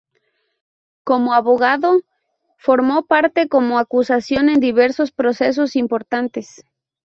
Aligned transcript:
Como 1.03 1.31
abogado, 1.35 2.01
formó 2.57 3.05
parte 3.05 3.47
como 3.47 3.77
acusación 3.77 4.49
en 4.49 4.59
diversos 4.59 5.11
procesos 5.11 5.75
importantes. 5.75 6.65